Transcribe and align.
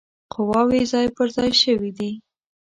قواوي 0.33 0.81
ځای 0.91 1.07
پر 1.15 1.27
ځای 1.35 1.51
شوي 1.61 1.91
دي. 1.97 2.11